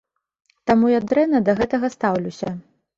Таму 0.71 0.89
я 0.93 1.03
дрэнна 1.13 1.45
да 1.51 1.57
гэтага 1.63 1.95
стаўлюся. 1.99 2.49